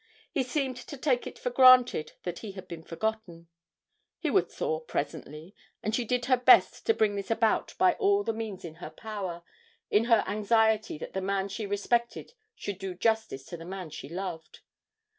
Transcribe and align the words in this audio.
He 0.31 0.41
seemed 0.41 0.77
to 0.77 0.97
take 0.97 1.27
it 1.27 1.37
for 1.37 1.51
granted 1.51 2.13
that 2.23 2.39
he 2.39 2.53
had 2.53 2.67
been 2.67 2.81
forgotten. 2.81 3.49
He 4.17 4.31
would 4.31 4.49
thaw 4.49 4.79
presently, 4.79 5.53
and 5.83 5.93
she 5.93 6.05
did 6.05 6.25
her 6.25 6.37
best 6.37 6.87
to 6.87 6.95
bring 6.95 7.13
this 7.15 7.29
about 7.29 7.75
by 7.77 7.93
all 7.93 8.23
the 8.23 8.33
means 8.33 8.65
in 8.65 8.73
her 8.81 8.89
power, 8.89 9.43
in 9.91 10.05
her 10.05 10.23
anxiety 10.25 10.97
that 10.97 11.13
the 11.13 11.21
man 11.21 11.49
she 11.49 11.67
respected 11.67 12.33
should 12.55 12.79
do 12.79 12.95
justice 12.95 13.45
to 13.45 13.57
the 13.57 13.63
man 13.65 13.91
she 13.91 14.09
loved. 14.09 14.61